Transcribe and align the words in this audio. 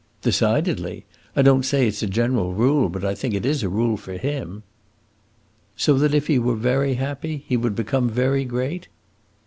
"Decidedly. 0.23 1.05
I 1.35 1.43
don't 1.43 1.61
say 1.61 1.85
it 1.85 1.93
's 1.93 2.01
a 2.01 2.07
general 2.07 2.53
rule, 2.55 2.89
but 2.89 3.05
I 3.05 3.13
think 3.13 3.35
it 3.35 3.45
is 3.45 3.61
a 3.61 3.69
rule 3.69 3.97
for 3.97 4.13
him." 4.13 4.63
"So 5.75 5.93
that 5.99 6.15
if 6.15 6.25
he 6.25 6.39
were 6.39 6.55
very 6.55 6.95
happy, 6.95 7.43
he 7.47 7.55
would 7.55 7.75
become 7.75 8.09
very 8.09 8.43
great?" 8.43 8.87